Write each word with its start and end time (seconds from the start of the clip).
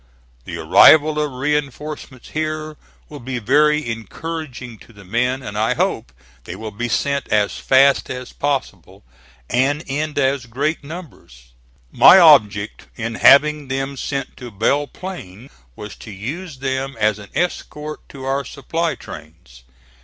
The 0.45 0.57
arrival 0.57 1.19
of 1.19 1.31
reinforcements 1.33 2.29
here 2.29 2.75
will 3.07 3.19
be 3.19 3.37
very 3.37 3.87
encouraging 3.87 4.79
to 4.79 4.93
the 4.93 5.03
men, 5.05 5.43
and 5.43 5.55
I 5.55 5.75
hope 5.75 6.11
they 6.45 6.55
will 6.55 6.71
be 6.71 6.89
sent 6.89 7.27
as 7.27 7.59
fast 7.59 8.09
as 8.09 8.33
possible, 8.33 9.03
and 9.47 9.83
in 9.85 10.17
as 10.17 10.47
great 10.47 10.83
numbers. 10.83 11.51
My 11.91 12.17
object 12.17 12.87
in 12.95 13.13
having 13.13 13.67
them 13.67 13.95
sent 13.95 14.35
to 14.37 14.49
Belle 14.49 14.87
Plain 14.87 15.51
was 15.75 15.95
to 15.97 16.09
use 16.09 16.57
them 16.57 16.95
as 16.99 17.19
an 17.19 17.29
escort 17.35 17.99
to 18.09 18.23
our 18.25 18.43
supply 18.43 18.95
trains. 18.95 19.61